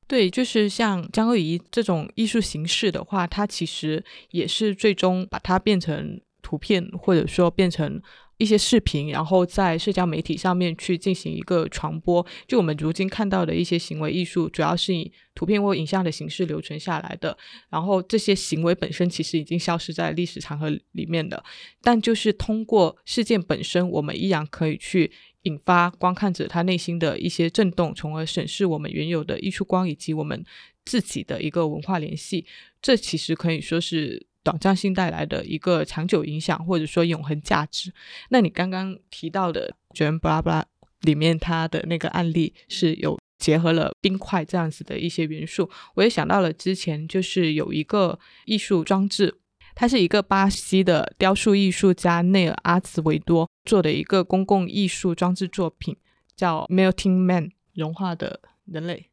[0.07, 7.99] 对，就是像江鳄仪这种艺术形式的话，它其实也是最终把它变成图片，或者说变成。
[8.39, 12.25] 一些视频，然后在社交媒体上面去进行一个传播。
[12.47, 17.37] 就我们如今看到的一些行为艺术，主要是以图片或影像的形式留存下来的。
[17.69, 21.43] 然后这些行为本身其实已经消失在历史长河里面的，
[21.81, 30.45] 但就是通过事件本身，我们依然可以去引发观看者他内心的一些震动，从而审视我们原有的艺术观以及我们
[30.85, 32.45] 自己的一个文化联系。
[32.81, 34.28] 这其实可以说是。
[34.43, 37.93] 短暂性带来的一个长久影响，或者说永恒价值。
[38.29, 40.61] 那你刚刚提到的《卷布拉布拉》
[41.01, 45.69] 里面，它的那个案例是有结合了冰块这样子的一些元素。
[45.95, 49.39] 我也想到了之前就是有一个艺术装置，
[49.75, 55.95] 它是一个巴西的雕塑艺术家内尔阿茨维多做的一个公共艺术装置作品，
[56.35, 59.08] 叫 Melting Man，融化的人类。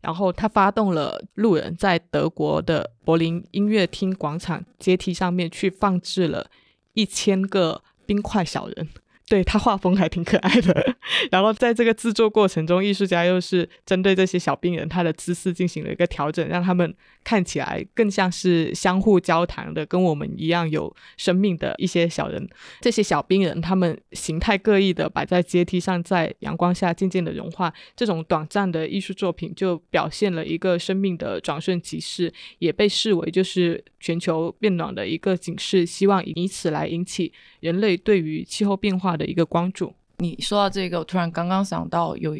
[0.00, 6.50] 然后他发动了路人在德国的柏林音乐厅广场阶梯上面去放置了
[6.92, 8.88] 一千个冰块小人。
[9.26, 10.96] 对他画风还挺可爱的，
[11.32, 22.46] 然后在这个制作过程中，艺术家又是针对这些小病人他的姿势进行了一个调整，让他们看起来更像是相互交谈的，跟我们一样有生命的一些小人。
[22.82, 27.72] 这些小病人他们形态各异的摆在阶梯上，在阳光下渐渐的融化。
[27.96, 39.13] 这种短暂的艺术作品就表现了一个生命的转瞬即逝，也被视为就是全球变暖的一个警示，希望以此来引起人类对于气候变化。
[39.16, 39.94] 的一个关注。
[40.18, 42.36] 你说到这个，我突然刚刚想到有，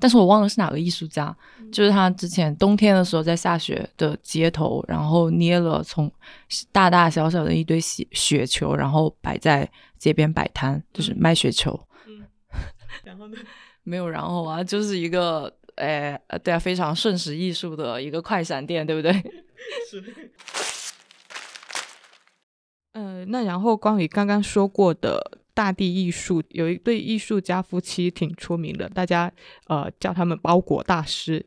[0.00, 1.34] 但是我忘了是哪个艺术家，
[1.72, 6.10] 就是他之前冬天的时候在下雪的街头，然后捏了从
[6.72, 11.78] 大大小小的一堆雪雪球，然后摆在街边摆摊，就是卖雪球。
[12.06, 12.24] 嗯，
[13.04, 13.36] 然后呢？
[13.84, 19.12] 没有然后啊，就是一个，哎，对啊，非常瞬时艺术的一个快闪店，对不对？
[19.88, 20.32] 是。
[22.92, 25.39] 呃，那然后关于刚刚说过的。
[25.60, 29.30] 大地艺术有一对艺术家夫妻挺出名的，大家
[29.66, 31.44] 呃叫他们包裹大师，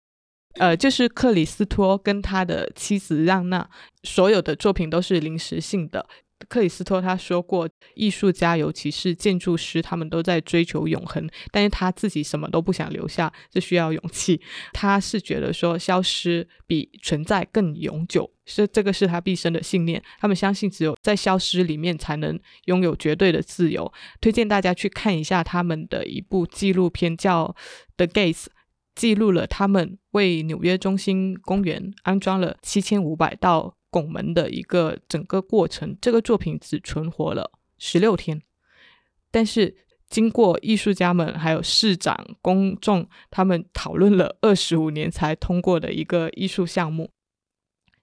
[0.59, 3.67] 呃就是克里斯托跟他的妻子让娜，
[4.03, 6.07] 所有的作品都是临时性的。
[6.47, 14.39] 克里斯托他说过，艺术家尤其是建筑师，他们都在追求永恒，但是他自己什么都不想留下，这需要勇气。
[14.73, 20.01] 他是觉得说，消失比存在更永久，是这个是他毕生的信念。
[20.19, 23.91] 他们相信，只有在消失里面，才能拥有绝对的自由。
[24.21, 27.45] 推荐大家去看一下他们的一部纪录片，叫
[27.97, 28.43] 《The Gates》，
[28.95, 33.77] 记录了他们为纽约中心公园安装了七千五百道。
[33.93, 38.41] 拱门的一个整个过程，这个作品只存活了十六天，
[39.29, 47.11] 但是经过艺术家们、还有市长、公众他们讨论了二十五年才通过的一个艺术项目。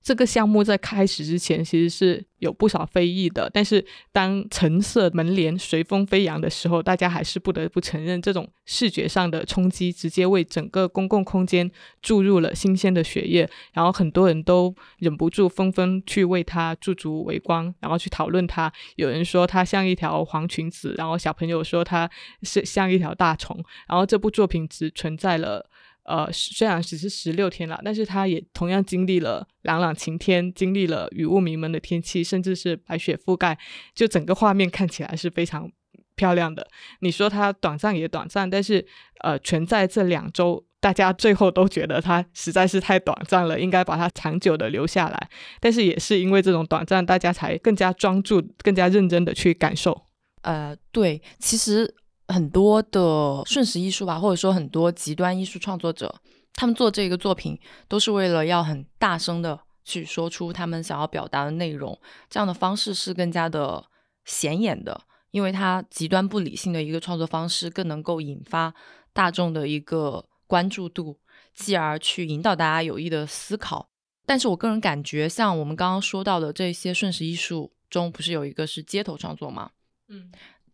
[0.03, 11.70] 这个项目在开始之前其实是有不少非议的，但是当橙色门帘随风飞扬的时候，大家还是不得不承认这种视觉上的冲击，直接为整个公共空间
[12.01, 13.48] 注入了新鲜的血液。
[13.74, 18.72] 然后很多人都忍不住纷纷去为它驻足围观，然后去讨论它。
[18.96, 22.11] 有人说它像一条黄裙子，然后小朋友说它
[22.42, 23.62] 是像一条大虫。
[23.86, 25.68] 然后这部作品只存在了。
[26.11, 33.57] 呃，虽然只是十六天了，但是它也同样经历了朗朗晴天，经历了雨雾迷蒙的天气，甚至是白雪覆盖，
[33.95, 35.71] 就整个画面看起来是非常
[36.17, 36.67] 漂亮的。
[36.99, 38.85] 你说它短暂也短暂，但是
[39.21, 45.29] 呃，全在这两周，大家最后都觉得它实在是太短暂了，应该把它长久的留下来。
[45.61, 50.07] 但是也是因为这种短暂，大家才更加专注、更加认真的去感受。
[50.43, 51.95] 呃，对，其实。
[52.33, 56.14] 很多的瞬时艺术吧，或者说很多极端艺术创作者，
[56.55, 57.59] 他们做这个作品
[57.89, 61.99] 都是为了要很大声的去说出他们想要表达的内容。
[62.28, 63.85] 这样的方式是更加的
[64.24, 65.01] 显眼的，
[65.33, 68.72] 因为它极端不理性的一个创作方式，更能够引发
[69.12, 71.18] 大众的一个关注度，
[71.55, 73.89] 继而去引导大家有意的思考。
[74.24, 79.70] 但是我个人感觉，像我们刚刚说到的这些瞬时艺术中，不是有一个是街头创作吗？
[80.09, 80.31] 嗯。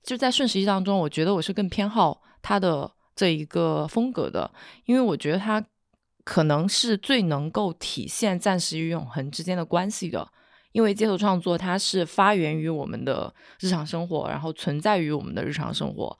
[0.06, 4.48] 就在瞬时艺当中，我觉得我是更偏好他的这一个风格的，
[4.84, 5.62] 因为我觉得他
[6.22, 10.26] 可能是最能够体现暂时与永恒之间的关系的。
[10.70, 16.16] 因为街头创作它是发源于我们的日常生活，然后存在于我们的日常生活，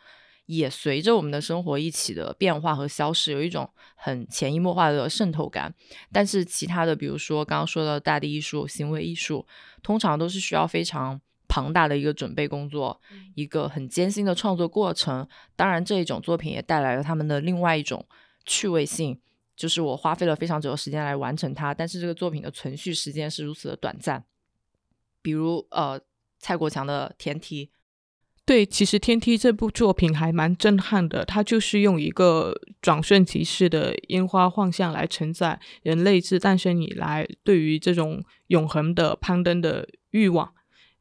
[0.47, 5.73] 也随着我们的生活一起的变化和消失，有一种很潜移默化的渗透感。
[6.11, 9.47] 但是其他的，比如说刚刚说的大地艺术、行为艺术，
[9.83, 11.21] 通常都是需要非常。
[11.49, 13.01] 庞大的一个准备工作，
[13.35, 15.27] 一个很艰辛的创作过程。
[15.55, 18.07] 当然，这一种作品也带来了他们的另外一种
[18.45, 19.19] 趣味性，
[19.57, 24.25] 就是我花费了非常久的时间来完成它，但是这个作品的存续时间是如此的短暂。
[25.23, 26.01] 比如，呃，
[26.39, 27.67] 蔡国强的《天梯》。
[28.45, 40.55] 对，其实《天梯》这部作品还蛮震撼的，它就是用一个转瞬即逝的烟花幻象来承载人类自诞生以来对于这种永恒的攀登的欲望。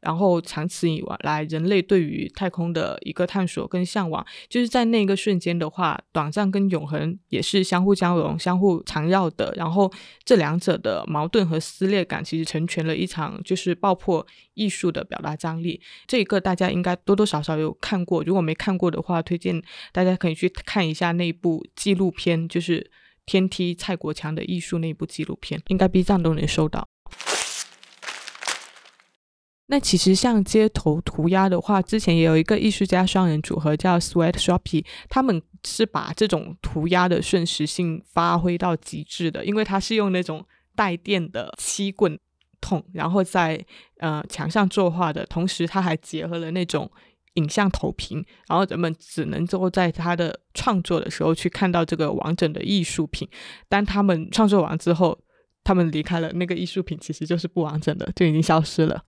[0.05, 9.51] 然后长此以往来，人类对于太空的一个探索跟向往，就是在那个瞬间的话，短暂跟永恒也是相互交融、相互缠绕的。
[9.57, 9.91] 然后
[10.23, 15.81] 这两者的矛盾和撕裂感，其实成全了一场就是爆破艺术的表达张力。
[16.05, 19.59] 这一个大家应该多多少少有看过，如果没看过的话，推荐
[19.91, 22.79] 大家可以去看一下那部纪录片，就是
[23.25, 26.87] 《天梯蔡国强的艺术》那部纪录片，应该 B 站都能搜到。
[29.67, 40.45] 那其实像街头涂鸦的话，之前也有一个艺术家双人组合叫 Sweat Shoppy，他们是把这种涂鸦的瞬时性发挥到极致的，因为他是用那种
[40.75, 42.19] 带电的漆棍
[42.61, 43.65] 筒，然后在
[43.97, 46.91] 呃墙上作画的同时，他还结合了那种
[47.33, 53.27] 影像投屏，然后人们只能够在他的创作的时候去看到这个完整的艺术品。
[53.67, 55.17] 当他们创作完之后，
[55.63, 59.03] 他们离开了，那个艺术品其实就是不完整的，就已经消失了。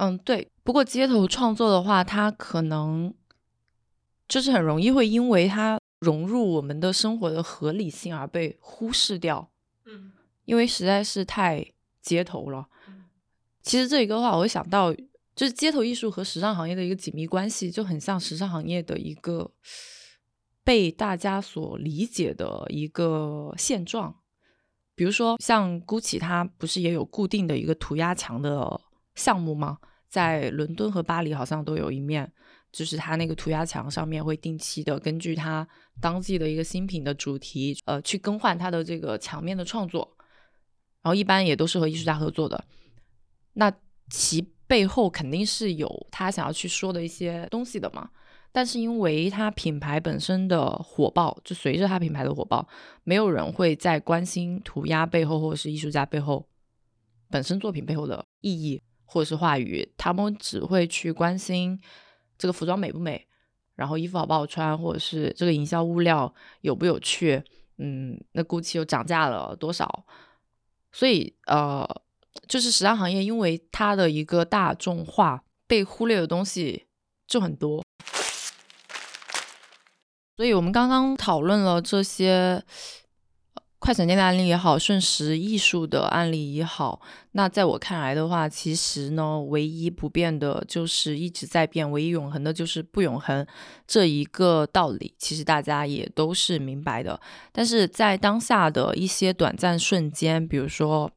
[0.00, 0.48] 嗯，对。
[0.64, 3.12] 不过街头创作的话，它可能
[4.26, 9.50] 就是很容易会因为它融入我们的生活的合理性而被忽视掉。
[9.84, 10.12] 嗯，
[10.46, 12.66] 因为实在是太街头了。
[13.62, 14.90] 其实这一个话，我会想到，
[15.34, 19.50] 就是街头艺术和时尚行业的一个紧密关系，就很像时尚行业的一个
[20.64, 24.14] 被大家所理解的一个现状。
[24.94, 28.80] 比如说，像 GUCCI，它不是也有固定的一个涂鸦墙的
[29.14, 29.78] 项目吗？
[30.10, 32.30] 在伦敦和巴黎好像都有一面，
[32.72, 35.66] 就是它那个涂鸦墙上面会定期的根据它
[36.00, 40.16] 当季的一个新品的主题，呃，去更换它的这个墙面的创作，
[41.02, 42.64] 然后一般也都是和艺术家合作的。
[43.52, 43.72] 那
[44.08, 48.10] 其背后肯定是有他想要去说的一些东西的嘛。
[48.52, 52.68] 但是因为它品牌本身的火爆，就随着它品牌的火爆，
[53.04, 56.48] 没有人会再关心涂鸦背后或者是艺术家背后
[57.28, 58.82] 本身作品背后的意义。
[59.12, 61.76] 或者是话语，他们只会去关心
[62.38, 63.26] 这个服装美不美，
[63.74, 67.42] 然后衣服好不好穿，或者是这个营销物料有不有趣，
[67.78, 70.06] 嗯，那 GUCCI 又涨价了多少？
[70.92, 71.84] 所以呃，
[72.46, 76.86] 就是时尚行业，因为它的一个大众化，被忽略的东西
[77.26, 77.84] 就很多。
[80.36, 82.62] 所以我们刚刚讨论了这些。
[83.80, 87.00] 快闪店的案例也好，瞬时艺术的案例也好，
[87.32, 93.44] 那在我看来的话，其实呢，唯一不变的就是一直在变，唯一永恒的就是不永恒
[93.86, 97.18] 这一个道理，其实大家也都是明白的。
[97.52, 101.10] 但是在当下的一些短暂瞬间，比如说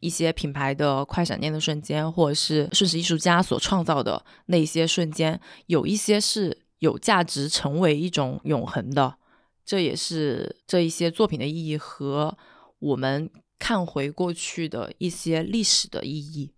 [0.00, 9.16] 一些品牌的快闪店的瞬间，或者是瞬时艺术家所创造的那些瞬间，有一些是有价值成为一种永恒的。
[9.64, 12.36] 这也是这一些作品的意义和
[12.78, 16.50] 我们看回过去的一些历史的意义。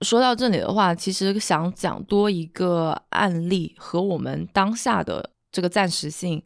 [0.00, 6.42] 说到这里的话，其实想讲多一个案例和我们当下的这个暂时性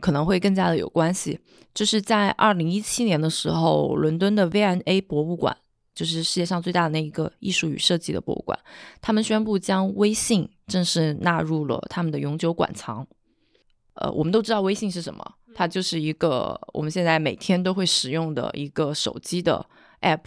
[0.00, 1.38] 可能会更加的有关系。
[1.72, 5.56] 就是在二零一七年的时候，伦敦的 V&A 博物馆，
[5.94, 8.58] 就是世界上最大的那一个艺术与设计的博物馆，
[9.00, 13.06] 他们宣布将微信正式纳入了他们的永久馆藏。
[13.94, 19.64] 呃，我们都知道微信是什么，它就是一个我们现在每天都会使用的一个手机的
[20.02, 20.20] app。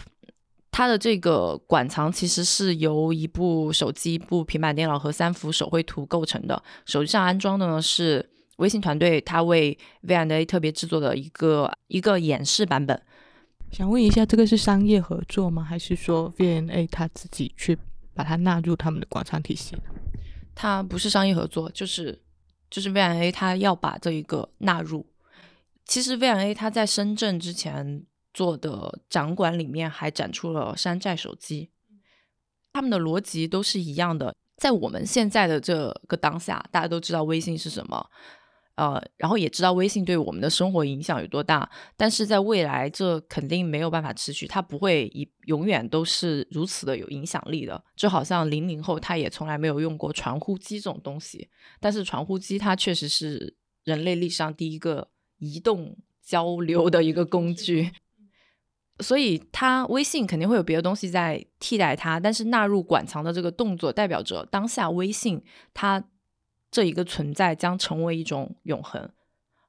[0.70, 6.60] 它的这个馆藏其实是由一部手机、一部平板电脑和三幅手绘图构成的。
[6.84, 13.00] 手机上安装的呢是微信团队它为 V&A 特别制作的一个一个演示版本。
[13.70, 15.62] 想问一下，这个是商业合作吗？
[15.62, 17.78] 还是说 V&A 他自己去
[18.12, 19.76] 把它纳入他们的广场体系？
[20.56, 22.20] 它不是商业合作，就是
[22.74, 25.06] 就是 V&A 它要把这一个纳入。
[25.84, 28.04] 其实 V&A 它在深圳之前。
[28.34, 31.70] 做的展馆里面还展出了山寨手机，
[32.72, 34.34] 他们的逻辑都是一样的。
[34.56, 38.10] 在我们现在的这个当下，大家都知道微信是什么，
[38.76, 41.70] 呃，然后也知道微信对我们的生活影响有多大。
[41.96, 47.82] 但是在未来，这肯定没有办法持续，它不会以永远都是如此的有影响力的。
[47.96, 51.48] 就好像零零后他也从来没有用过传呼机这种东西，
[51.80, 55.08] 但是传呼机它确实是人类历史上第一个
[55.38, 57.92] 移动交流的一个工具。
[59.00, 66.00] 所以，它微信肯定会有别的东西在替代它，但是纳入馆藏的这个动作，代表着当下微信它
[66.74, 69.08] 这一个存在将成为一种永恒。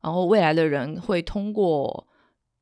[0.01, 2.07] 然后，未来的人会通过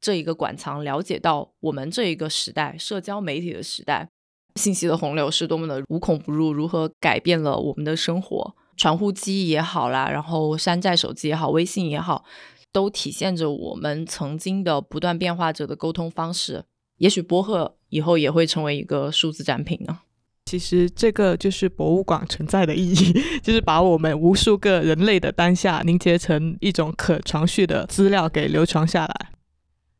[0.01, 4.09] 这一个馆藏了解到我们这一个时代，社交媒体的时代，
[4.55, 8.53] 信息的洪流是多么的无孔不入，如何改变了我们的生活。
[8.75, 12.25] 传呼机也好啦，然后山寨手机也好，微信也好。
[12.73, 16.65] 都体现着我们曾经的不断变化着的沟通方式。
[16.97, 19.99] 也许播客以后也会成为一个数字展品呢。
[20.45, 29.29] 其实这个就是博物馆存在的意义， 就是把我们无数个人类的当下凝结成一种可传续的资料给流传下来。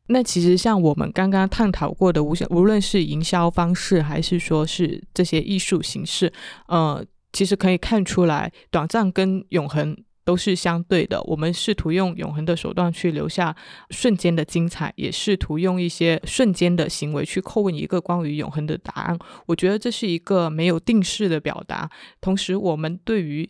[0.08, 6.32] 那其实像我们刚刚探讨过的，无无论是营销方式，还是说是这些艺术形式，
[6.68, 9.98] 呃，其实可以看出来，短暂跟永恒。
[10.24, 11.22] 都是相对的。
[11.24, 13.56] 我们试图用永恒的手段去留下
[13.90, 19.18] 瞬间的精彩，也试图用一些瞬间的行为去叩问一个关于永恒的答案。
[19.48, 21.90] 我觉得这是一个没有定式的表达。
[22.22, 23.50] 同时，我们对于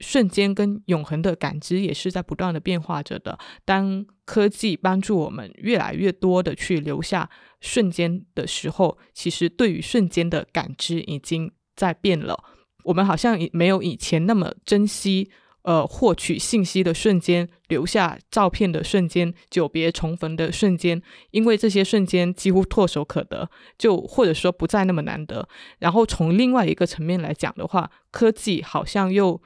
[0.00, 3.38] 瞬间跟永恒的感知也是在不断的变化着的。
[3.64, 7.28] 当科技帮助我们越来越多的去留下
[7.60, 12.42] 瞬间的时候，其实对于瞬间的感知已经在变了。
[12.82, 15.30] 我们好像没有以前那么珍惜。
[15.64, 21.02] 呃，获取信息的瞬间，留下照片的瞬间，久别重逢的瞬间，
[21.32, 25.48] 因为这些瞬间几乎唾手可得，就或者说不再那么难得。
[25.80, 29.42] 然后从另外一个层面来讲的话，科技好像又。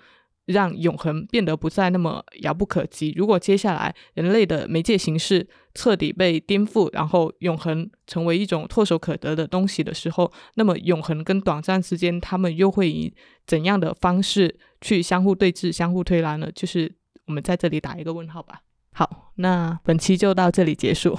[0.49, 3.13] 让永恒变得不再那么遥不可及。
[3.17, 13.15] 如果接下来人类的媒介形式彻底被颠覆，然后永恒成为一种唾手可得的东西的时候，那么永恒跟短暂之间，他们又会以
[13.47, 16.51] 怎样的方式去相互对峙、相互推拉呢？
[16.55, 16.93] 就是
[17.27, 18.63] 我们在这里打一个问号吧。
[18.93, 21.19] 好，那本期就到这里结束。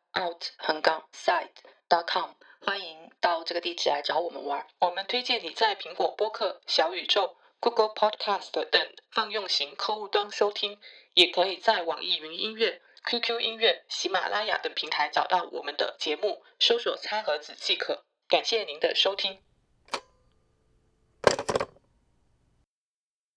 [0.19, 1.49] Out 横杠 side
[1.89, 4.67] dot com，欢迎到这个地址来找我们玩。
[4.79, 10.79] 我们推荐你在苹果播客、小宇宙、Google Podcast 等泛用型客户端收听，
[11.13, 18.05] 也可以在网易云音乐、QQ 音乐、喜马拉雅等平台找到我们的节目，搜索“餐盒子”即可。
[18.27, 19.41] 感谢您的收听。